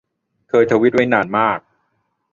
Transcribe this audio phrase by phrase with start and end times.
[0.49, 1.59] เคยทวิตไว้นานมาก